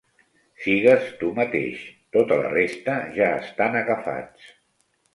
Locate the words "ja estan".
3.21-3.81